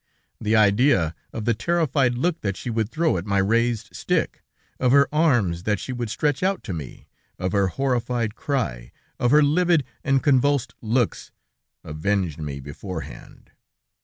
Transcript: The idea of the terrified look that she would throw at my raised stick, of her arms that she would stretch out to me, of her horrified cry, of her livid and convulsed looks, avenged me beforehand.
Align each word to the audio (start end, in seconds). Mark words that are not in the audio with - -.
The 0.39 0.55
idea 0.55 1.13
of 1.31 1.45
the 1.45 1.53
terrified 1.53 2.15
look 2.15 2.41
that 2.41 2.57
she 2.57 2.71
would 2.71 2.89
throw 2.89 3.17
at 3.17 3.25
my 3.27 3.37
raised 3.37 3.95
stick, 3.95 4.41
of 4.79 4.91
her 4.91 5.07
arms 5.13 5.61
that 5.61 5.79
she 5.79 5.93
would 5.93 6.09
stretch 6.09 6.41
out 6.41 6.63
to 6.63 6.73
me, 6.73 7.07
of 7.37 7.51
her 7.51 7.67
horrified 7.67 8.33
cry, 8.33 8.91
of 9.19 9.29
her 9.29 9.43
livid 9.43 9.83
and 10.03 10.23
convulsed 10.23 10.73
looks, 10.81 11.29
avenged 11.83 12.39
me 12.39 12.59
beforehand. 12.59 13.51